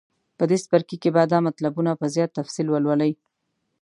په 0.37 0.43
دې 0.49 0.57
څپرکي 0.63 0.97
کې 1.03 1.09
به 1.15 1.23
دا 1.31 1.39
مطلبونه 1.47 1.91
په 1.99 2.05
زیات 2.15 2.31
تفصیل 2.39 2.67
ولولئ. 2.69 3.11